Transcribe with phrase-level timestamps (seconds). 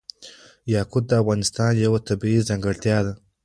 [0.73, 3.13] یاقوت د افغانستان یوه طبیعي ځانګړتیا ده.